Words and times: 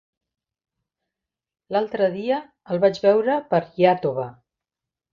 L'altre 1.77 2.09
dia 2.15 2.41
el 2.77 2.83
vaig 2.87 3.01
veure 3.07 3.39
per 3.55 3.63
Iàtova. 3.87 4.31